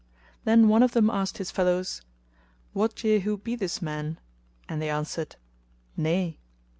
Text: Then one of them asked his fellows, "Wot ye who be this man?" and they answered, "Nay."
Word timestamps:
Then 0.45 0.67
one 0.67 0.81
of 0.81 0.93
them 0.93 1.11
asked 1.11 1.37
his 1.37 1.51
fellows, 1.51 2.01
"Wot 2.73 3.03
ye 3.03 3.19
who 3.19 3.37
be 3.37 3.55
this 3.55 3.83
man?" 3.83 4.17
and 4.67 4.81
they 4.81 4.89
answered, 4.89 5.35
"Nay." 5.95 6.39